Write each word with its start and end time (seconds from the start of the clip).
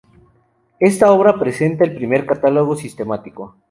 Esta 0.79 1.11
obra 1.11 1.37
presenta 1.37 1.83
el 1.83 1.93
primer 1.93 2.25
catálogo 2.25 2.75
sistemático. 2.75 3.55